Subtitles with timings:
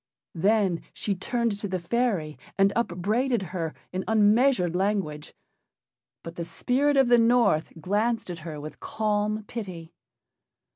[0.33, 5.35] Then she turned to the fairy and upbraided her in unmeasured language.
[6.23, 9.93] But the spirit of the North glanced at her with calm pity.